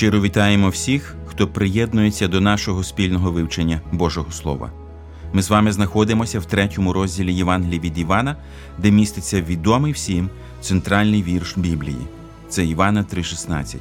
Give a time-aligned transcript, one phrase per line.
[0.00, 4.72] Щиро вітаємо всіх, хто приєднується до нашого спільного вивчення Божого Слова.
[5.32, 8.36] Ми з вами знаходимося в третьому розділі Євангелії від Івана,
[8.78, 12.06] де міститься відомий всім центральний вірш Біблії.
[12.48, 13.76] Це Івана 3,16.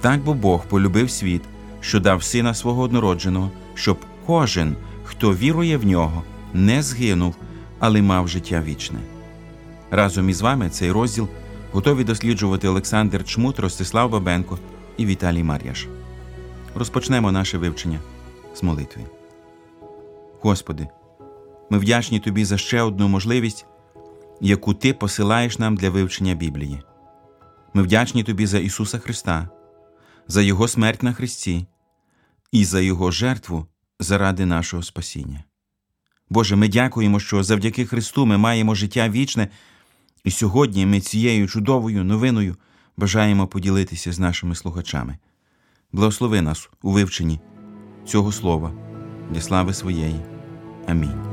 [0.00, 1.42] Так бо Бог полюбив світ,
[1.80, 6.22] що дав сина свого однородженого, щоб кожен, хто вірує в нього,
[6.54, 7.34] не згинув,
[7.78, 8.98] але мав життя вічне.
[9.90, 11.28] Разом із вами цей розділ
[11.72, 14.58] готові досліджувати Олександр Чмут, Ростислав Бабенко
[14.96, 15.86] і Віталій Мар'яш.
[16.74, 18.00] Розпочнемо наше вивчення
[18.54, 19.02] з молитви.
[20.40, 20.88] Господи,
[21.70, 23.66] ми вдячні Тобі за ще одну можливість,
[24.40, 26.82] яку Ти посилаєш нам для вивчення Біблії.
[27.74, 29.48] Ми вдячні Тобі за Ісуса Христа,
[30.28, 31.66] за Його смерть на Христі
[32.52, 33.66] і за Його жертву
[34.00, 35.44] заради нашого спасіння.
[36.30, 39.48] Боже, ми дякуємо, що завдяки Христу ми маємо життя вічне,
[40.24, 42.56] і сьогодні ми цією чудовою новиною
[42.96, 45.18] бажаємо поділитися з нашими слухачами.
[45.92, 47.40] Благослови нас у вивченні
[48.06, 48.72] цього слова
[49.30, 50.20] для слави своєї.
[50.88, 51.32] Амінь.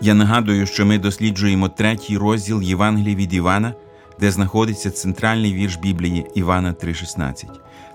[0.00, 3.74] Я нагадую, що ми досліджуємо третій розділ Євангелії від Івана,
[4.20, 7.44] де знаходиться центральний вірш Біблії Івана 3,16.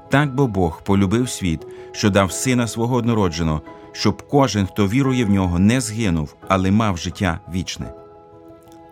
[0.09, 3.61] Так бо Бог полюбив світ, що дав сина свого однородженого,
[3.93, 7.93] щоб кожен, хто вірує в нього, не згинув, але мав життя вічне.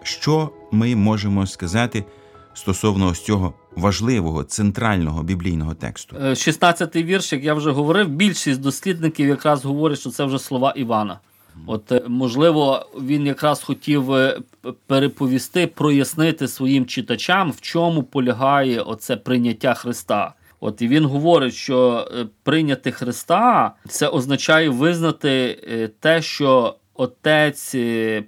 [0.03, 2.05] Що ми можемо сказати
[2.53, 6.15] стосовно ось цього важливого центрального біблійного тексту?
[6.15, 11.19] 16-й вірш, як я вже говорив, більшість дослідників якраз говорять, що це вже слова Івана.
[11.65, 14.39] От, е, можливо, він якраз хотів е,
[14.87, 20.33] переповісти, прояснити своїм читачам, в чому полягає оце прийняття Христа.
[20.63, 25.59] От і він говорить, що е, прийняти Христа це означає визнати
[25.99, 27.75] те, що Отець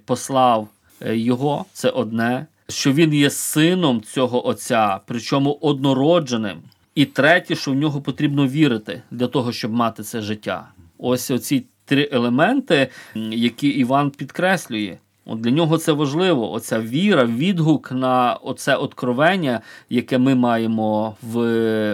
[0.04, 0.68] послав
[1.00, 6.58] його, це одне, що він є сином цього Отця, причому однородженим.
[6.94, 10.68] І третє, що в нього потрібно вірити для того, щоб мати це життя.
[10.98, 12.88] Ось оці три елементи,
[13.30, 14.96] які Іван підкреслює.
[15.26, 16.52] От Для нього це важливо.
[16.52, 21.34] Оця віра, відгук на оце откровення, яке ми маємо в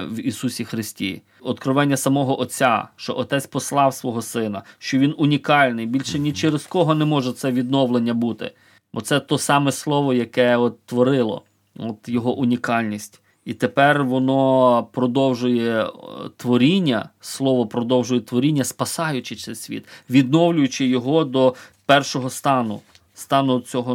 [0.07, 1.23] в Ісусі Христі.
[1.41, 5.87] Откровення самого Отця, що Отець послав свого Сина, що Він унікальний.
[5.87, 8.53] Більше ні через кого не може це відновлення бути.
[8.93, 11.43] Бо це то саме слово, яке от творило,
[11.77, 13.21] от його унікальність.
[13.45, 15.89] І тепер воно продовжує е,
[16.37, 21.55] творіння, слово продовжує творіння, спасаючи цей світ, відновлюючи його до
[21.87, 22.81] першого стану,
[23.21, 23.95] стану цього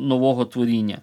[0.00, 0.98] нового творіння.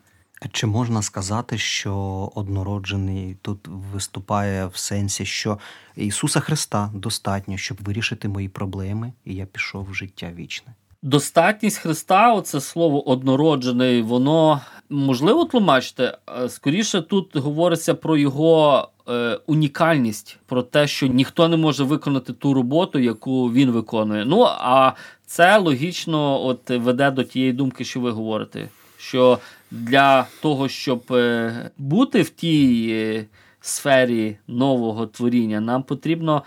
[0.52, 1.96] Чи можна сказати, що
[2.36, 5.60] однороджений тут виступає в сенсі, що
[5.96, 10.74] Ісуса Христа достатньо, щоб вирішити мої проблеми, і я пішов в життя вічне?
[11.02, 16.18] Достатність Христа, оце слово однороджений, воно можливо тлумачити.
[16.48, 22.54] Скоріше тут говориться про його е, унікальність, про те, що ніхто не може виконати ту
[22.54, 24.26] роботу, яку він виконує.
[24.26, 24.92] Ну а
[25.28, 28.70] це логічно от веде до тієї думки, що ви говорите.
[28.98, 29.40] Що
[29.72, 33.26] для того, щоб е, бути в тій е,
[33.62, 36.44] сфері нового творіння, нам потрібно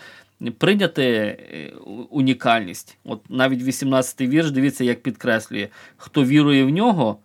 [0.58, 1.72] прийняти е,
[2.10, 2.96] унікальність.
[3.04, 7.16] От навіть 18-й вірш, дивіться, як підкреслює, хто вірує в нього,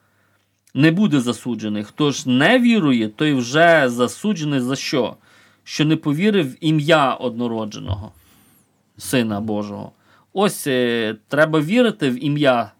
[0.73, 1.83] не буде засуджений.
[1.83, 5.15] Хто ж не вірує, той вже засуджений за що?
[5.63, 8.11] Що не повірив в ім'я однородженого
[8.97, 9.91] Сина Божого.
[10.37, 12.71] Ось е, треба вірити в ім'я,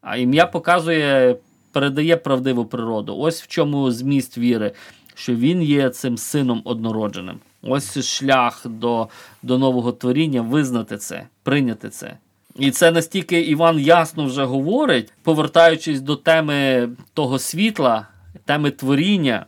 [0.00, 1.36] а ім'я показує,
[1.72, 3.16] передає правдиву природу.
[3.16, 4.72] Ось в чому зміст віри,
[5.14, 7.38] що він є цим сином однородженим.
[7.62, 9.08] Ось шлях до,
[9.42, 12.16] до нового творіння визнати це, прийняти це.
[12.56, 18.08] І це настільки Іван ясно вже говорить, повертаючись до теми того світла,
[18.44, 19.46] теми творіння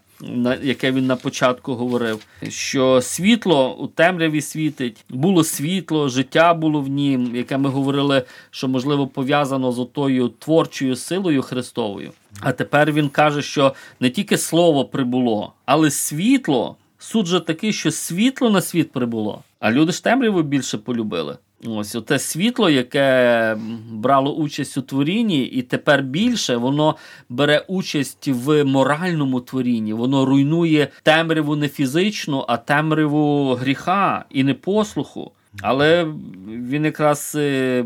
[0.62, 6.88] яке він на початку говорив, що світло у темряві світить, було світло, життя було в
[6.88, 12.12] нім, яке ми говорили, що можливо пов'язано з отою творчою силою Христовою.
[12.40, 16.76] А тепер він каже, що не тільки слово прибуло, але світло.
[17.02, 21.37] Суд же такий, що світло на світ прибуло, а люди ж темряву більше полюбили.
[21.67, 23.57] Ось оте світло, яке
[23.91, 26.97] брало участь у творінні, і тепер більше воно
[27.29, 29.93] бере участь в моральному творінні.
[29.93, 35.33] Воно руйнує темряву не фізичну, а темряву гріха і непослуху.
[35.62, 36.07] Але
[36.49, 37.85] він якраз е,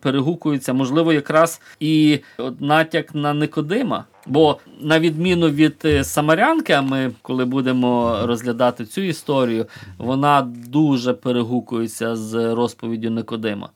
[0.00, 2.18] перегукується, можливо, якраз і
[2.60, 4.04] натяк на Никодима.
[4.26, 9.66] Бо на відміну від е, Самарянки, а ми, коли будемо розглядати цю історію,
[9.98, 13.70] вона дуже перегукується з розповіддю Никодима.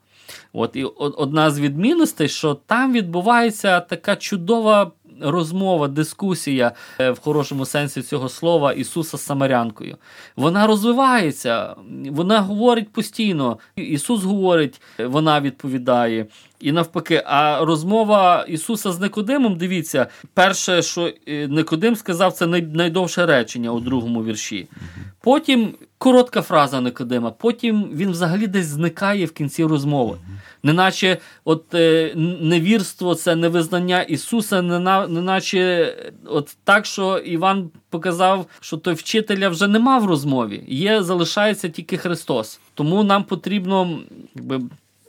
[0.52, 4.90] От і одна з відмінностей, що там відбувається така чудова
[5.20, 9.96] розмова, дискусія е, в хорошому сенсі цього слова Ісуса з Самарянкою.
[10.36, 11.74] Вона розвивається,
[12.10, 13.58] вона говорить постійно.
[13.76, 16.26] Ісус говорить, вона відповідає.
[16.60, 23.26] І навпаки, а розмова Ісуса з Никодимом, дивіться, перше, що е, Никодим сказав, це найдовше
[23.26, 24.68] речення у другому вірші.
[25.20, 30.16] Потім коротка фраза Никодима, потім він взагалі десь зникає в кінці розмови.
[30.62, 35.94] Неначе от е, невірство, це невизнання Ісуса, неначе
[36.24, 41.96] от так, що Іван показав, що той вчителя вже нема в розмові, є, залишається тільки
[41.96, 42.60] Христос.
[42.74, 44.00] Тому нам потрібно,
[44.34, 44.60] якби.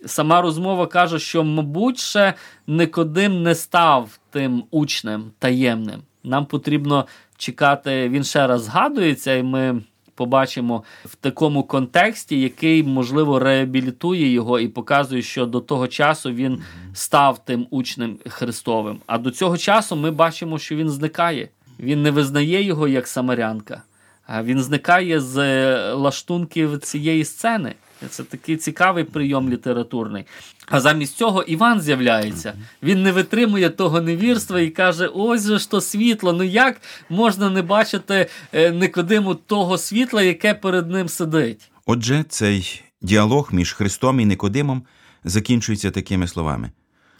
[0.07, 2.33] Сама розмова каже, що, мабуть, ще
[2.67, 6.01] Никодим не став тим учнем таємним.
[6.23, 7.07] Нам потрібно
[7.37, 9.81] чекати, він ще раз згадується, і ми
[10.15, 16.61] побачимо в такому контексті, який, можливо, реабілітує його і показує, що до того часу він
[16.93, 18.99] став тим учнем Христовим.
[19.07, 21.49] А до цього часу ми бачимо, що він зникає.
[21.79, 23.81] Він не визнає його як самарянка,
[24.27, 27.75] а він зникає з лаштунків цієї сцени.
[28.09, 30.25] Це такий цікавий прийом літературний.
[30.65, 32.53] А замість цього Іван з'являється.
[32.83, 36.33] Він не витримує того невірства і каже: ось же ж то світло.
[36.33, 41.71] Ну як можна не бачити е, Никодиму того світла, яке перед ним сидить?
[41.85, 44.83] Отже, цей діалог між Христом і Никодимом
[45.23, 46.71] закінчується такими словами: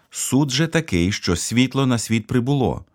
[0.10, 2.86] суд же такий, що світло на світ прибуло.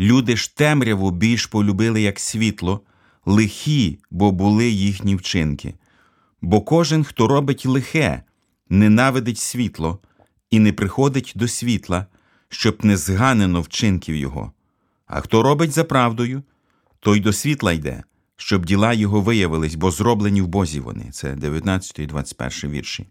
[0.00, 2.80] Люди ж темряву більш полюбили, як світло,
[3.26, 5.74] лихі, бо були їхні вчинки.
[6.40, 8.22] Бо кожен, хто робить лихе,
[8.68, 9.98] ненавидить світло
[10.50, 12.06] і не приходить до світла,
[12.48, 14.52] щоб не зганено вчинків його.
[15.06, 16.42] А хто робить за правдою,
[17.00, 18.02] той до світла йде,
[18.36, 21.10] щоб діла його виявились, бо зроблені в Бозі вони.
[21.10, 23.06] Це 19 і 21 вірші.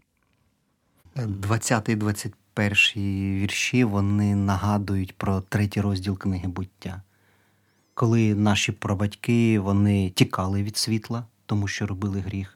[1.16, 7.02] 20 і 21 вірші вони нагадують про третій розділ книги буття.
[7.94, 12.55] Коли наші прабатьки вони тікали від світла, тому що робили гріх.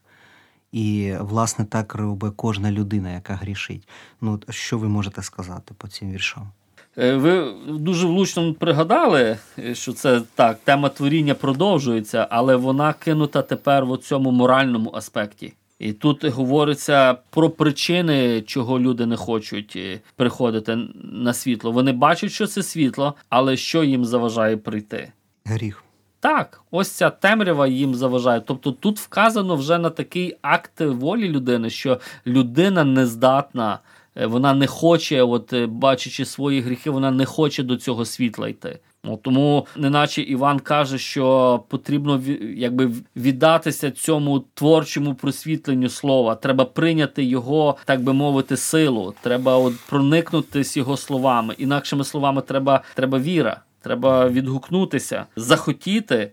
[0.71, 3.87] І, власне, так робить кожна людина, яка грішить.
[4.21, 6.51] Ну, що ви можете сказати по цим віршам?
[6.97, 9.37] Е, ви дуже влучно пригадали,
[9.73, 15.53] що це так, тема творіння продовжується, але вона кинута тепер в цьому моральному аспекті.
[15.79, 21.71] І тут говориться про причини, чого люди не хочуть е, приходити на світло.
[21.71, 25.11] Вони бачать, що це світло, але що їм заважає прийти?
[25.45, 25.83] Гріх.
[26.21, 28.41] Так, ось ця темрява їм заважає.
[28.41, 33.79] Тобто тут вказано вже на такий акт волі людини, що людина не здатна,
[34.15, 38.49] е, вона не хоче, от е, бачачи свої гріхи, вона не хоче до цього світла
[38.49, 38.79] йти.
[39.03, 42.21] От, тому, неначе Іван каже, що потрібно
[42.55, 46.35] якби віддатися цьому творчому просвітленню слова.
[46.35, 49.13] Треба прийняти його, так би мовити, силу.
[49.21, 51.55] Треба от проникнутися його словами.
[51.57, 53.61] Інакшими словами, треба, треба віра.
[53.81, 56.31] Треба відгукнутися, захотіти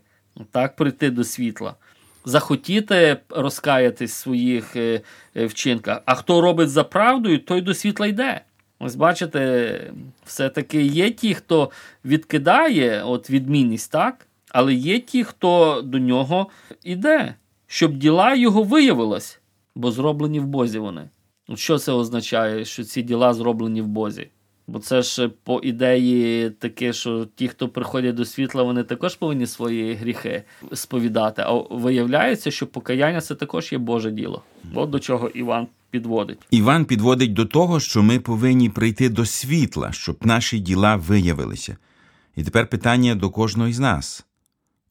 [0.51, 1.75] так прийти до світла,
[2.25, 5.01] захотіти розкаятись в своїх е,
[5.37, 6.03] е, вчинках.
[6.07, 8.41] А хто робить за правдою, той до світла йде.
[8.79, 9.93] Ось бачите,
[10.25, 11.71] все-таки є ті, хто
[12.05, 14.27] відкидає от відмінність, так?
[14.51, 16.47] Але є ті, хто до нього
[16.85, 17.35] йде,
[17.67, 19.41] щоб діла його виявилось,
[19.75, 21.09] бо зроблені в Бозі вони.
[21.55, 24.31] Що це означає, що ці діла зроблені в Бозі?
[24.69, 29.47] Бо це ж по ідеї таке, що ті, хто приходять до світла, вони також повинні
[29.47, 31.43] свої гріхи сповідати.
[31.47, 34.43] А виявляється, що покаяння це також є Боже діло.
[34.75, 36.39] От до чого Іван підводить.
[36.51, 41.77] Іван підводить до того, що ми повинні прийти до світла, щоб наші діла виявилися.
[42.37, 44.27] І тепер питання до кожного з нас: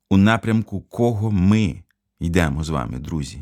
[0.10, 1.84] у напрямку кого ми
[2.20, 3.42] йдемо з вами, друзі?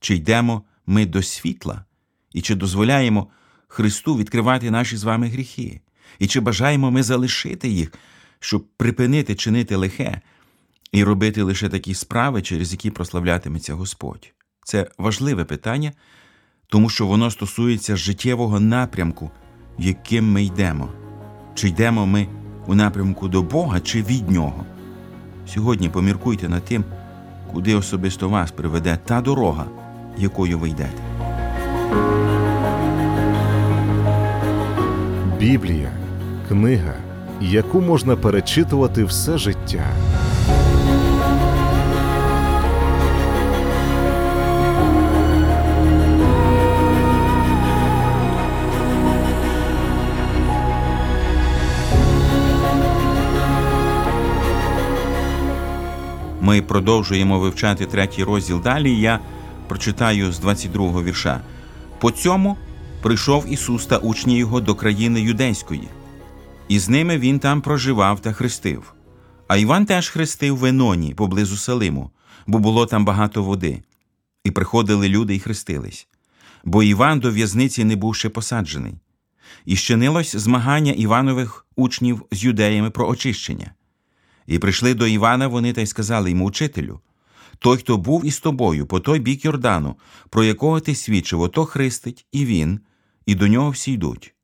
[0.00, 1.84] Чи йдемо ми до світла?
[2.32, 3.28] І чи дозволяємо
[3.68, 5.80] Христу відкривати наші з вами гріхи?
[6.18, 7.92] І чи бажаємо ми залишити їх,
[8.40, 10.20] щоб припинити чинити лихе
[10.92, 14.32] і робити лише такі справи, через які прославлятиметься Господь.
[14.64, 15.92] Це важливе питання,
[16.66, 19.30] тому що воно стосується життєвого напрямку,
[19.78, 20.92] яким ми йдемо.
[21.54, 22.28] Чи йдемо ми
[22.66, 24.66] у напрямку до Бога, чи від Нього.
[25.46, 26.84] Сьогодні поміркуйте над тим,
[27.52, 29.66] куди особисто вас приведе та дорога,
[30.18, 31.02] якою ви йдете.
[35.40, 35.90] Біблія
[36.48, 36.94] книга,
[37.40, 39.86] яку можна перечитувати все життя.
[56.40, 59.00] Ми продовжуємо вивчати третій розділ далі.
[59.00, 59.18] Я
[59.68, 61.40] прочитаю з 22-го вірша.
[61.98, 62.56] По цьому
[63.02, 65.88] прийшов Ісус та учні його до країни юдейської,
[66.68, 68.94] і з ними він там проживав та хрестив.
[69.48, 72.10] А Іван теж хрестив в Еноні поблизу Салиму,
[72.46, 73.82] бо було там багато води.
[74.44, 76.08] І приходили люди і хрестились.
[76.64, 78.94] Бо Іван до в'язниці не був ще посаджений.
[79.64, 83.72] І щинилось змагання Іванових учнів з юдеями про очищення.
[84.46, 87.00] І прийшли до Івана вони та й сказали йому, учителю,
[87.58, 89.96] той, хто був із тобою по той бік Йордану,
[90.30, 92.80] про якого ти свідчив, ото хрестить, і він,
[93.28, 94.34] і до нього всі йдуть.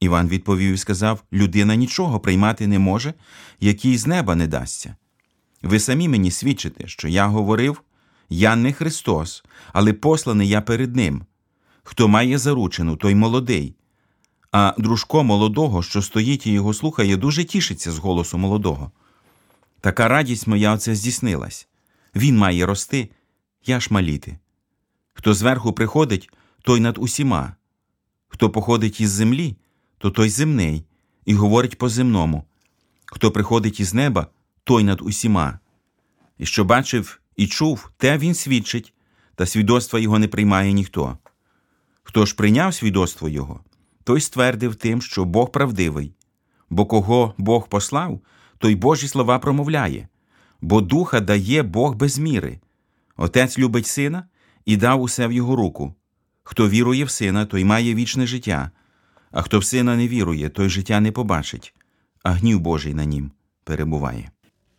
[0.00, 3.14] Іван відповів і сказав: Людина нічого приймати не може,
[3.60, 4.96] який з неба не дасться.
[5.62, 7.82] Ви самі мені свідчите, що я говорив,
[8.30, 11.24] я не Христос, але посланий я перед Ним.
[11.82, 13.74] Хто має заручену, той молодий.
[14.52, 18.90] А дружко молодого, що стоїть і його слухає, дуже тішиться з голосу молодого.
[19.80, 21.68] Така радість моя оце здійснилась.
[22.16, 23.08] Він має рости,
[23.66, 24.38] я ж маліти.
[25.12, 26.30] Хто зверху приходить,
[26.62, 27.54] той над усіма.
[28.32, 29.56] Хто походить із землі,
[29.98, 30.84] то той земний,
[31.24, 32.44] і говорить по земному.
[33.06, 34.26] Хто приходить із неба,
[34.64, 35.58] той над усіма.
[36.38, 38.94] І що бачив і чув, те він свідчить,
[39.34, 41.18] та свідоцтва його не приймає ніхто.
[42.02, 43.60] Хто ж прийняв свідоцтво його,
[44.04, 46.14] той ствердив тим, що Бог правдивий,
[46.70, 48.20] бо кого Бог послав,
[48.58, 50.08] той Божі слова промовляє,
[50.60, 52.60] бо духа дає Бог без міри.
[53.16, 54.28] Отець любить сина
[54.64, 55.94] і дав усе в його руку.
[56.50, 58.70] Хто вірує в сина, той має вічне життя,
[59.30, 61.74] а хто в сина не вірує, той життя не побачить,
[62.22, 63.30] а гнів Божий на нім
[63.64, 64.30] перебуває.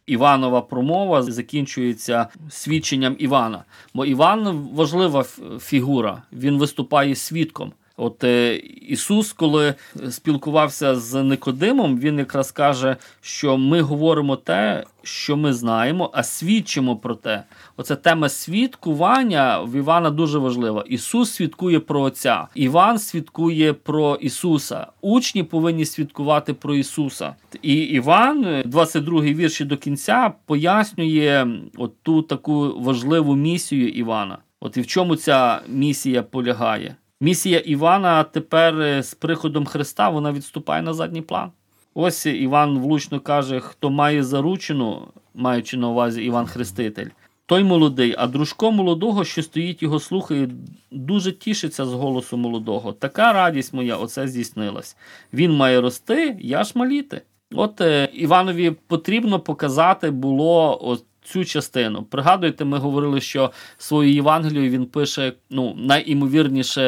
[0.06, 3.64] Іванова промова закінчується свідченням Івана.
[3.94, 5.26] Бо Іван важлива
[5.60, 7.74] фігура, він виступає свідком.
[8.02, 8.56] От е,
[8.88, 9.74] Ісус, коли
[10.10, 16.96] спілкувався з Никодимом, він якраз каже, що ми говоримо те, що ми знаємо, а свідчимо
[16.96, 17.44] про те.
[17.78, 20.84] Оце тема свідкування в Івана дуже важлива.
[20.88, 24.88] Ісус свідкує про Отця, Іван свідкує про Ісуса.
[25.02, 27.36] Учні повинні свідкувати про Ісуса.
[27.62, 34.38] І Іван, 22-й вірші до кінця, пояснює от ту таку важливу місію Івана.
[34.60, 36.96] От і в чому ця місія полягає?
[37.24, 41.52] Місія Івана тепер з приходом Христа вона відступає на задній план.
[41.94, 47.08] Ось Іван влучно каже, хто має заручену, маючи на увазі Іван Хреститель,
[47.46, 50.50] той молодий, а дружко молодого, що стоїть його слухає,
[50.92, 52.94] дуже тішиться з голосу молодого.
[52.94, 54.98] Така радість моя, оце здійснилась.
[55.34, 57.22] Він має рости, я ж маліти.
[57.54, 62.04] От е, Іванові потрібно показати було цю частину.
[62.04, 66.82] Пригадуєте, ми говорили, що свою Євангелію він пише ну, найімовірніше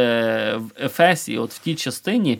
[0.57, 2.39] в Ефесі, от в тій частині,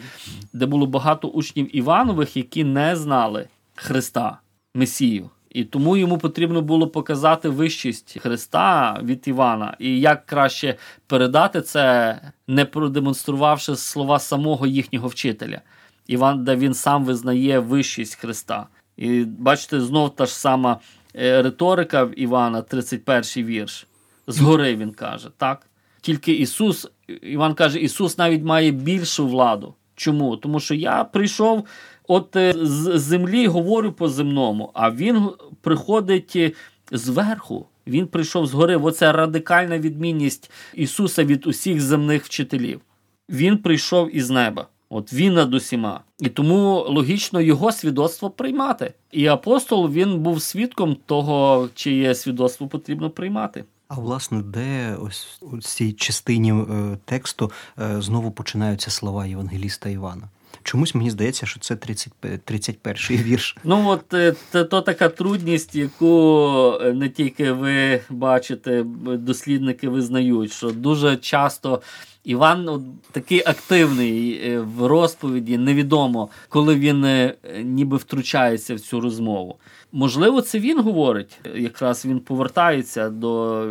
[0.53, 4.39] де було багато учнів Іванових, які не знали Христа,
[4.75, 5.29] Месію.
[5.53, 9.75] І тому йому потрібно було показати вищість Христа від Івана.
[9.79, 10.75] І як краще
[11.07, 15.62] передати це, не продемонструвавши слова самого їхнього вчителя.
[16.07, 18.67] Іван, де він сам визнає вищість Христа.
[18.97, 20.79] І бачите, знов та ж сама
[21.13, 23.88] риторика в Івана, 31 вірш.
[24.27, 25.67] Згори він каже, так?
[26.01, 26.88] Тільки Ісус,
[27.22, 29.75] Іван каже, Ісус навіть має більшу владу.
[29.96, 30.38] Чому?
[30.38, 31.65] Тому що я прийшов
[32.08, 35.29] от е, з землі, говорю по земному, а Він
[35.62, 36.51] приходить е,
[36.91, 37.67] зверху.
[37.88, 38.77] Він прийшов згори.
[38.77, 42.82] Оце радикальна відмінність Ісуса від усіх земних вчителів.
[43.29, 44.67] Він прийшов із неба.
[44.95, 46.00] От він над усіма.
[46.19, 48.93] І тому логічно його свідоцтво приймати.
[49.12, 53.63] І апостол він був свідком того, чиє свідоцтво потрібно приймати.
[53.88, 60.29] А власне, де ось у цій частині е, тексту е, знову починаються слова Євангеліста Івана.
[60.63, 63.58] Чомусь мені здається, що це 30, 31-й вірш.
[63.63, 71.17] Ну, от це то така трудність, яку не тільки ви бачите, дослідники визнають, що дуже
[71.17, 71.82] часто.
[72.24, 77.32] Іван от, такий активний в розповіді, невідомо, коли він
[77.63, 79.60] ніби втручається в цю розмову.
[79.91, 81.39] Можливо, це він говорить.
[81.55, 83.65] Якраз він повертається до.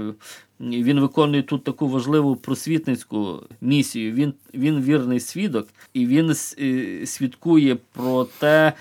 [0.63, 4.13] Він виконує тут таку важливу просвітницьку місію.
[4.13, 6.35] Він він вірний свідок, і він
[7.07, 8.73] свідкує про те,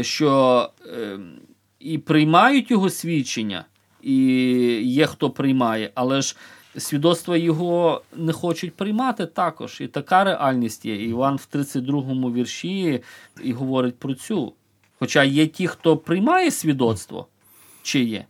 [0.00, 0.70] що
[1.80, 3.64] і приймають його свідчення,
[4.02, 4.16] і
[4.82, 6.36] є хто приймає, але ж
[6.76, 9.80] свідоцтва його не хочуть приймати також.
[9.80, 11.04] І така реальність є.
[11.04, 13.02] Іван в 32-му вірші
[13.42, 14.52] і говорить про цю.
[14.98, 17.26] Хоча є ті, хто приймає свідоцтво,
[17.82, 18.24] чи є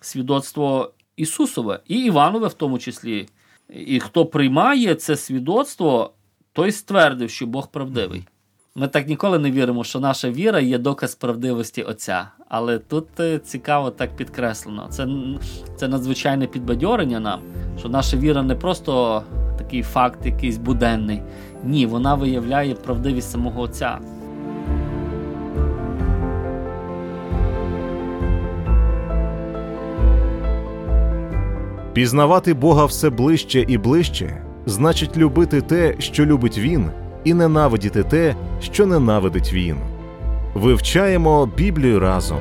[0.00, 3.28] свідоцтво Ісусове і Іванове в тому числі.
[3.68, 6.12] І хто приймає це свідоцтво,
[6.52, 8.24] той ствердив, що Бог правдивий.
[8.74, 12.28] Ми так ніколи не віримо, що наша віра є доказ правдивості Отця.
[12.48, 14.86] Але тут е, цікаво так підкреслено.
[14.90, 15.08] Це
[15.76, 17.40] це надзвичайне підбадьорення нам,
[17.78, 19.22] що наша віра не просто
[19.58, 21.22] такий факт, якийсь буденний.
[21.64, 23.98] Ні, вона виявляє правдивість самого Отця.
[31.98, 36.90] Пізнавати Бога все ближче і ближче значить любити те, що любить Він,
[37.24, 39.76] і ненавидіти те, що ненавидить Він.
[40.54, 42.38] Вивчаємо Біблію разом.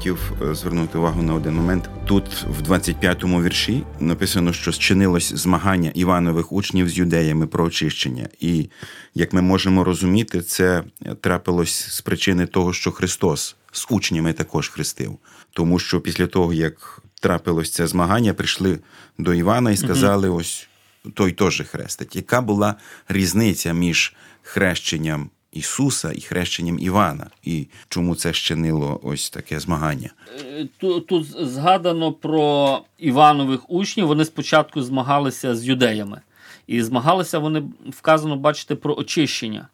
[0.00, 1.90] Хотів е, звернути увагу на один момент.
[2.06, 2.24] Тут,
[2.58, 8.28] в 25-му вірші, написано, що зчинилось змагання Іванових учнів з юдеями про очищення.
[8.38, 8.70] І
[9.14, 10.84] як ми можемо розуміти, це
[11.20, 15.18] трапилось з причини того, що Христос з учнями також хрестив.
[15.52, 18.78] Тому що після того, як трапилось це змагання, прийшли
[19.18, 20.68] до Івана і сказали: ось
[21.14, 22.16] той теж хрестить.
[22.16, 22.74] Яка була
[23.08, 25.30] різниця між хрещенням?
[25.52, 30.10] Ісуса і хрещенням Івана, і чому це щинило ось таке змагання?
[30.40, 34.06] Е, тут, тут згадано про Іванових учнів.
[34.06, 36.20] Вони спочатку змагалися з юдеями,
[36.66, 39.68] і змагалися вони вказано, бачите, про очищення,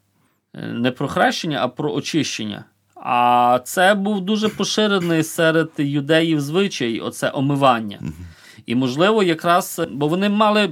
[0.55, 2.65] е, не про хрещення, а про очищення.
[2.95, 8.01] А це був дуже поширений серед юдеїв звичай, оце омивання.
[8.67, 10.71] І, можливо, якраз бо вони мали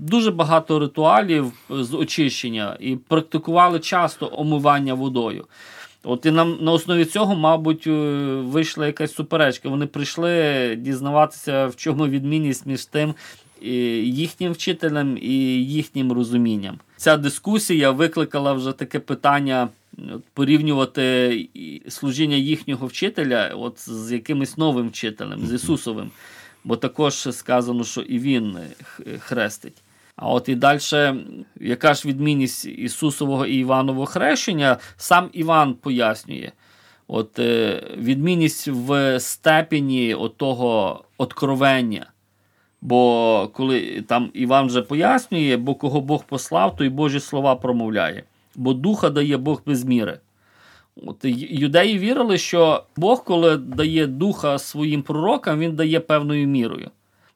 [0.00, 5.44] дуже багато ритуалів з очищення і практикували часто омивання водою.
[6.04, 7.90] От і нам на основі цього, мабуть, е,
[8.34, 9.68] вийшла якась суперечка.
[9.68, 13.14] Вони прийшли дізнаватися, в чому відмінність між тим
[14.02, 16.78] їхнім вчителем і їхнім розумінням.
[16.96, 19.68] Ця дискусія викликала вже таке питання
[20.34, 21.48] порівнювати
[21.88, 26.10] служіння їхнього вчителя от з якимось новим вчителем, з Ісусовим.
[26.64, 28.56] Бо також сказано, що і він
[29.18, 29.82] хрестить.
[30.16, 30.80] А от і далі,
[31.60, 36.52] яка ж відмінність Ісусового і Іванового хрещення, сам Іван пояснює.
[37.08, 42.06] От е, Відмінність в степені того откровення.
[42.80, 48.24] Бо коли там Іван вже пояснює, бо кого Бог послав, то й Божі слова промовляє,
[48.54, 50.18] бо духа дає Бог без міри.
[51.06, 51.16] От
[51.50, 56.90] Юдеї вірили, що Бог, коли дає духа своїм пророкам, він дає певною мірою.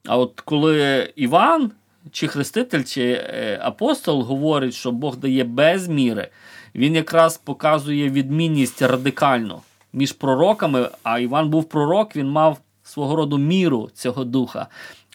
[0.07, 1.71] А от коли Іван
[2.13, 6.29] чи хреститель, чи е, апостол говорить, що Бог дає без міри,
[6.75, 9.61] він якраз показує відмінність радикально
[9.93, 10.89] між пророками.
[11.03, 14.67] А Іван був пророк, він мав свого роду міру цього духа.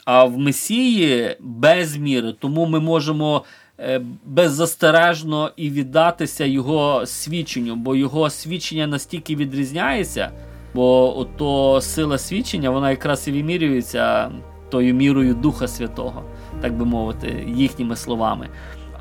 [0.06, 3.44] А в Месії без міри, тому ми можемо
[3.80, 10.32] е, беззастережно і віддатися його свідченню, бо його свідчення настільки відрізняється,
[10.74, 14.32] бо ото сила свідчення, вона якраз і вимірюється
[14.70, 16.24] тою мірою Духа Святого
[16.62, 18.50] так би мовити, їхніми словами.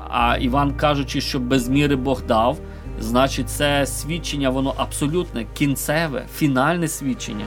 [0.09, 2.57] А Іван кажучи, що без міри Бог дав,
[2.99, 7.45] значить, це свідчення, воно абсолютне, кінцеве, фінальне свідчення.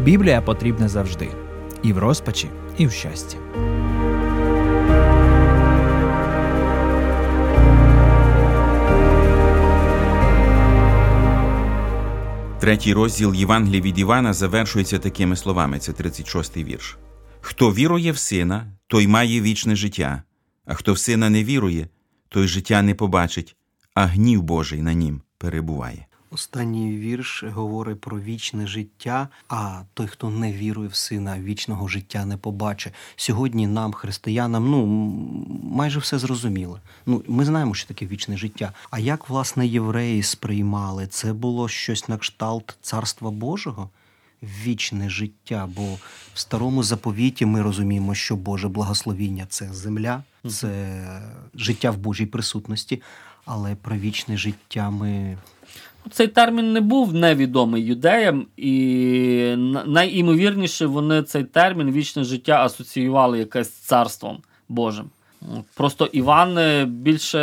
[0.00, 1.28] Біблія потрібна завжди
[1.82, 3.36] і в розпачі, і в щасті.
[12.68, 16.98] Третій розділ Євангелії від Івана завершується такими словами: це 36-й вірш.
[17.40, 20.22] Хто вірує в сина, той має вічне життя,
[20.66, 21.88] а хто в сина не вірує,
[22.28, 23.56] той життя не побачить,
[23.94, 26.06] а гнів Божий на нім перебуває.
[26.30, 32.24] Останній вірш говорить про вічне життя, а той, хто не вірує в сина, вічного життя
[32.24, 32.92] не побачить.
[33.16, 34.86] Сьогодні нам, християнам, ну
[35.62, 36.80] майже все зрозуміло.
[37.06, 38.72] Ну, ми знаємо, що таке вічне життя.
[38.90, 41.06] А як власне євреї сприймали?
[41.06, 43.90] Це було щось на кшталт царства Божого?
[44.42, 45.94] Вічне життя, бо
[46.34, 51.22] в старому заповіті ми розуміємо, що Боже благословіння це земля, це
[51.54, 53.02] життя в Божій присутності,
[53.44, 55.38] але про вічне життя ми
[56.10, 59.54] цей термін не був невідомий юдеям, і
[59.86, 65.10] найімовірніше вони цей термін вічне життя асоціювали якесь царством Божим.
[65.74, 67.38] Просто Іван е, більше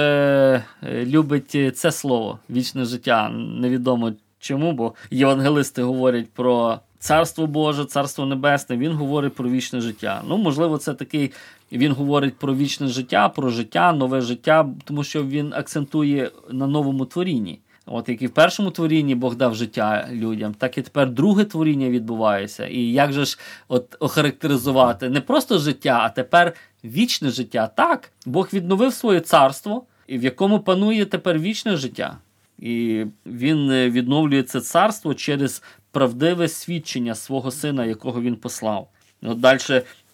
[0.83, 3.29] е, любить це слово вічне життя.
[3.29, 8.77] Невідомо чому, бо євангелисти говорять про царство Боже, царство Небесне.
[8.77, 10.21] Він говорить про вічне життя.
[10.27, 11.31] Ну, можливо, це такий.
[11.71, 17.05] Він говорить про вічне життя, про життя, нове життя, тому що він акцентує на новому
[17.05, 17.59] творінні.
[17.85, 21.89] От як і в першому творінні Бог дав життя людям, так і тепер друге творіння
[21.89, 22.67] відбувається.
[22.67, 27.67] І як же ж от охарактеризувати не просто життя, а тепер вічне життя.
[27.67, 32.17] Так, Бог відновив своє царство, в якому панує тепер вічне життя.
[32.59, 38.89] І він відновлює це царство через правдиве свідчення свого сина, якого він послав.
[39.21, 39.59] От Далі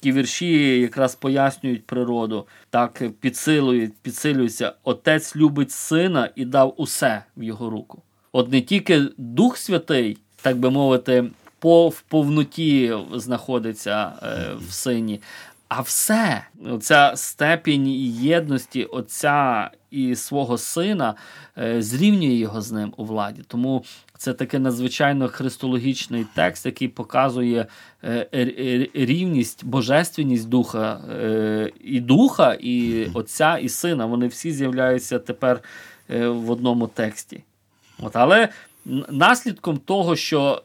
[0.02, 4.74] ті вірші якраз пояснюють природу, так підсилюють, підсилюються.
[4.84, 8.02] Отець любить сина і дав усе в його руку.
[8.32, 11.26] От не тільки Дух Святий, так би мовити,
[11.60, 15.22] по в повноті знаходиться е, в сині,
[15.68, 21.16] а все, оця степінь єдності Отця і свого сина
[21.58, 23.42] е, зрівнює його з ним у владі.
[23.48, 23.84] Тому
[24.18, 27.66] це таке надзвичайно христологічний текст, який показує
[28.04, 34.06] е, рівність, божественність духа е, і духа, і Отця, і сина.
[34.06, 35.62] Вони всі з'являються тепер
[36.10, 37.44] в одному тексті.
[38.00, 38.50] От, Але
[39.10, 40.64] наслідком того, що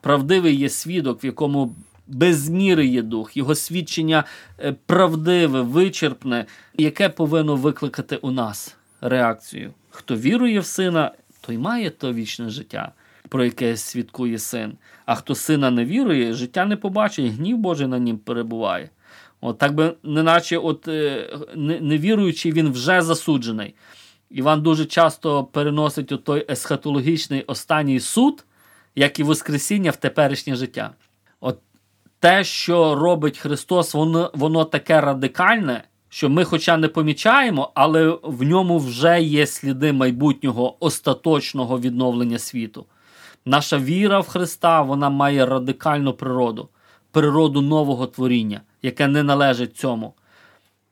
[0.00, 1.74] правдивий є свідок, в якому
[2.06, 4.24] без міри є дух, його свідчення
[4.60, 6.46] е, правдиве, вичерпне,
[6.78, 9.72] яке повинно викликати у нас реакцію.
[9.90, 12.92] Хто вірує в сина, той має то вічне життя,
[13.28, 14.72] про яке свідкує син.
[15.06, 18.90] А хто сина не вірує, життя не побачить, гнів Божий на нім перебуває.
[19.40, 21.28] От так би, неначе от е,
[21.80, 23.74] невіруючий, він вже засуджений.
[24.30, 28.44] Іван дуже часто переносить той есхатологічний останній суд,
[28.94, 30.90] як і Воскресіння в теперішнє життя.
[32.24, 38.42] Те, що робить Христос, воно воно таке радикальне, що ми, хоча не помічаємо, але в
[38.42, 42.86] ньому вже є сліди майбутнього остаточного відновлення світу.
[43.44, 46.68] Наша віра в Христа вона має радикальну природу,
[47.10, 50.14] природу нового творіння, яке не належить цьому.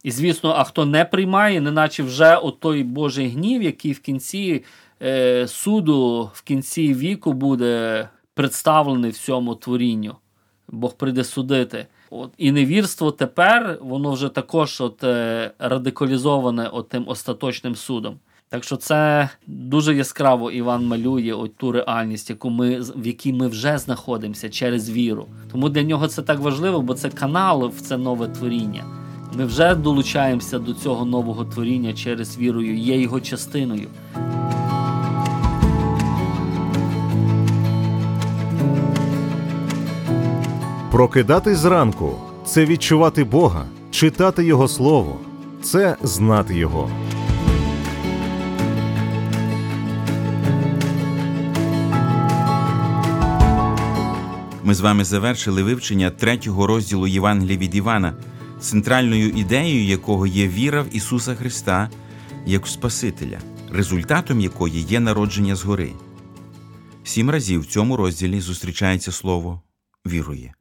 [0.02, 4.64] І, звісно, а хто не приймає, неначе вже отой Божий гнів, який в кінці
[5.02, 10.16] е, суду, в кінці віку буде представлений в цьому творінню.
[10.72, 11.86] Бог прийде судити.
[12.10, 18.18] От, І невірство тепер, воно вже також от, е, радикалізоване от тим остаточним судом.
[18.48, 23.48] Так що це дуже яскраво Іван малює от ту реальність, яку ми, в якій ми
[23.48, 25.26] вже знаходимося через віру.
[25.52, 28.84] Тому для нього це так важливо, бо це канал в це нове творіння.
[29.34, 33.88] Ми вже долучаємося до цього нового творіння через вірою, є його частиною.
[41.02, 45.20] Прокидатись зранку це відчувати Бога, читати Його Слово,
[45.62, 46.90] це знати Його.
[54.64, 58.16] Ми з вами завершили вивчення третього розділу Євангелія від Івана,
[58.60, 61.90] центральною ідеєю якого є віра в Ісуса Христа
[62.46, 63.38] як Спасителя,
[63.72, 65.92] результатом якої є народження згори.
[67.04, 69.62] Сім разів в цьому розділі зустрічається слово
[70.06, 70.54] вірує.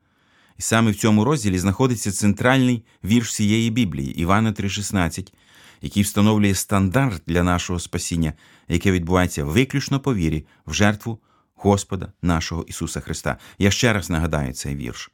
[0.62, 5.34] І саме в цьому розділі знаходиться центральний вірш цієї Біблії Івана 3,16,
[5.82, 8.34] який встановлює стандарт для нашого спасіння,
[8.68, 11.20] яке відбувається виключно по вірі в жертву
[11.56, 13.38] Господа нашого Ісуса Христа.
[13.58, 15.12] Я ще раз нагадаю цей вірш.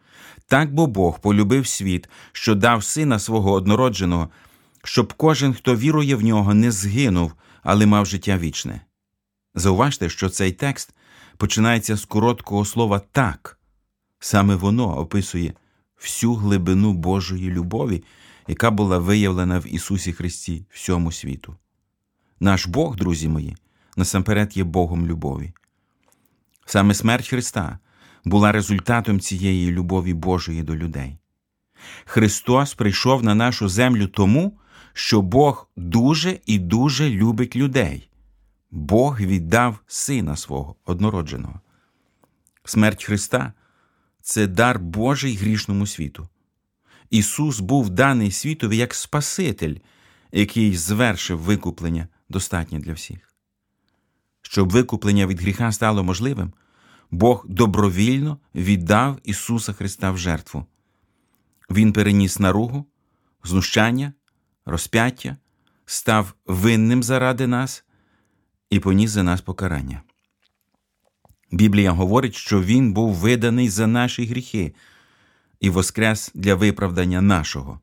[0.48, 4.30] Так бо Бог полюбив світ, що дав сина свого однородженого,
[4.84, 7.34] щоб кожен, хто вірує в нього, не згинув,
[7.64, 8.82] але мав життя вічне.
[9.56, 10.96] Зауважте, що цей текст
[11.38, 13.57] починається з короткого слова так.
[14.20, 15.54] Саме воно описує
[15.98, 18.04] всю глибину Божої любові,
[18.48, 21.56] яка була виявлена в Ісусі Христі всьому світу.
[22.40, 23.58] Наш Бог, друзі мої,
[23.98, 25.54] насамперед є Богом любові.
[26.66, 27.80] Саме смерть Христа
[28.26, 31.18] була результатом цієї любові Божої до людей.
[32.06, 34.60] Христос прийшов на нашу землю тому,
[34.94, 38.10] що Бог дуже і дуже любить людей.
[38.72, 41.62] Бог віддав Сина свого однородженого.
[42.66, 43.54] Смерть Христа
[44.28, 46.30] це дар Божий грішному світу.
[47.10, 49.76] Ісус був даний світові як Спаситель,
[50.32, 53.34] який звершив викуплення достатнє для всіх.
[54.42, 56.54] Щоб викуплення від гріха стало можливим,
[57.12, 60.66] Бог добровільно віддав Ісуса Христа в жертву.
[61.70, 62.86] Він переніс наругу,
[63.44, 64.14] знущання,
[64.66, 65.38] розп'яття,
[65.86, 67.86] став винним заради нас
[68.70, 70.02] і поніс за нас покарання.
[71.52, 74.74] Біблія говорить, що Він був виданий за наші гріхи
[75.60, 77.80] і воскрес для виправдання нашого.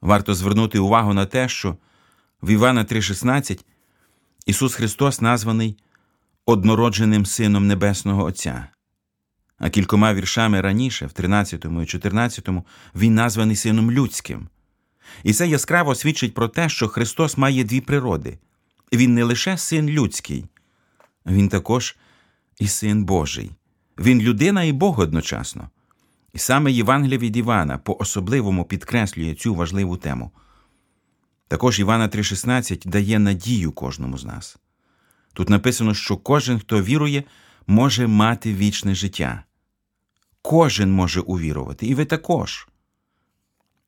[0.00, 1.76] Варто звернути увагу на те, що
[2.42, 3.64] в Івана 3,16
[4.46, 5.76] Ісус Христос названий
[6.46, 8.68] однородженим Сином Небесного Отця.
[9.58, 12.48] А кількома віршами раніше, в 13 і 14,
[12.94, 14.48] він названий Сином Людським.
[15.22, 18.38] І це яскраво свідчить про те, що Христос має дві природи.
[18.92, 20.44] Він не лише син людський,
[21.26, 21.96] він також
[22.60, 23.50] і син Божий.
[23.98, 25.70] Він людина і Бог одночасно.
[26.32, 30.30] І саме Євангелія від Івана по-особливому підкреслює цю важливу тему.
[31.48, 34.56] Також Івана 3,16 дає надію кожному з нас.
[35.32, 37.24] Тут написано, що кожен, хто вірує,
[37.66, 39.44] може мати вічне життя.
[40.42, 42.68] Кожен може увірувати, і ви також.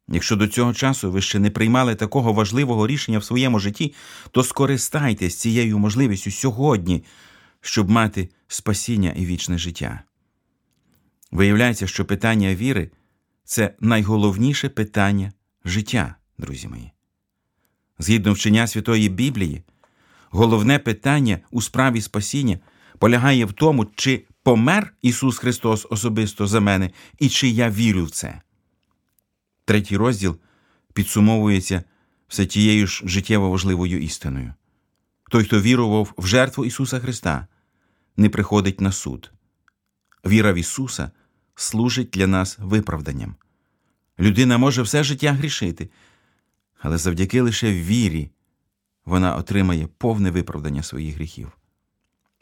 [0.08, 3.94] Якщо до цього часу ви ще не приймали такого важливого рішення в своєму житті,
[4.30, 7.04] то скористайтесь цією можливістю сьогодні,
[7.62, 10.02] щоб мати спасіння і вічне життя.
[11.30, 12.90] Виявляється, що питання віри
[13.44, 15.32] це найголовніше питання
[15.64, 16.92] життя, друзі мої.
[17.98, 19.62] Згідно вчення Святої Біблії,
[20.30, 22.58] головне питання у справі спасіння
[22.98, 28.10] полягає в тому, чи помер Ісус Христос особисто за мене і чи я вірю в
[28.10, 28.40] це.
[29.64, 30.38] Третій розділ
[30.92, 31.82] підсумовується
[32.28, 34.54] все тією ж життєво важливою істиною.
[35.30, 37.46] Той, хто вірував в жертву Ісуса Христа,
[38.16, 39.32] не приходить на суд.
[40.26, 41.10] Віра в Ісуса
[41.54, 43.36] служить для нас виправданням.
[44.18, 45.90] Людина може все життя грішити,
[46.78, 48.30] але завдяки лише вірі
[49.04, 51.58] вона отримає повне виправдання своїх гріхів.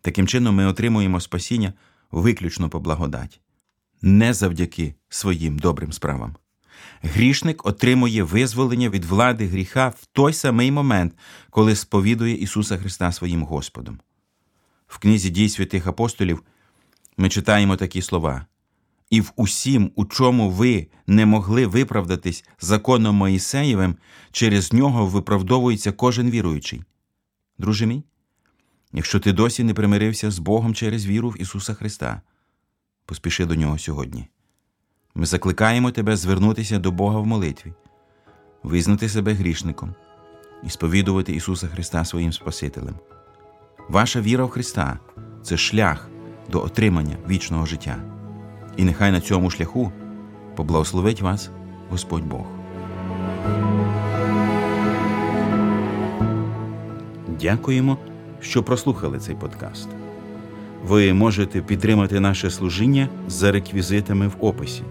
[0.02, 1.72] Таким чином, ми отримуємо спасіння
[2.10, 3.40] виключно по благодаті,
[4.02, 6.36] не завдяки своїм добрим справам.
[7.02, 11.14] Грішник отримує визволення від влади гріха в той самий момент,
[11.50, 13.98] коли сповідує Ісуса Христа своїм Господом.
[14.90, 16.42] В книзі дій святих апостолів
[17.16, 18.46] ми читаємо такі слова.
[19.10, 23.96] І в усім, у чому ви не могли виправдатись законом Моїсеєвим,
[24.32, 26.82] через нього виправдовується кожен віруючий.
[27.58, 28.04] Друже мій,
[28.92, 32.22] якщо ти досі не примирився з Богом через віру в Ісуса Христа,
[33.06, 34.28] поспіши до нього сьогодні.
[35.14, 37.72] Ми закликаємо тебе звернутися до Бога в молитві,
[38.62, 39.94] визнати себе грішником
[40.62, 42.94] і сповідувати Ісуса Христа своїм Спасителем.
[43.90, 44.98] Ваша віра в Христа
[45.42, 46.08] це шлях
[46.52, 47.96] до отримання вічного життя.
[48.76, 49.92] І нехай на цьому шляху
[50.56, 51.50] поблагословить вас
[51.88, 52.46] Господь Бог.
[57.40, 57.98] Дякуємо,
[58.40, 59.88] що прослухали цей подкаст.
[60.86, 64.82] Ви можете підтримати наше служіння за реквізитами в описі.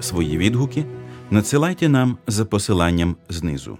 [0.00, 0.84] Свої відгуки
[1.30, 3.78] надсилайте нам за посиланням знизу.